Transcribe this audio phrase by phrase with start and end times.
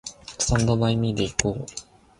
[0.39, 1.65] スタンドバイミーで行こう